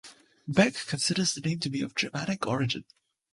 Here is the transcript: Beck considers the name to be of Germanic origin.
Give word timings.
Beck 0.47 0.73
considers 0.87 1.35
the 1.35 1.41
name 1.41 1.59
to 1.59 1.69
be 1.69 1.83
of 1.83 1.93
Germanic 1.93 2.47
origin. 2.47 2.85